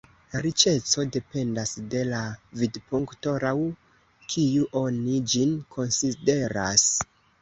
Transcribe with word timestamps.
Riĉeco 0.43 1.03
dependas 1.17 1.73
de 1.91 2.01
la 2.13 2.21
vidpunkto, 2.61 3.33
laŭ 3.45 3.53
kiu 4.33 4.65
oni 4.81 5.19
ĝin 5.35 5.53
konsideras. 5.77 6.89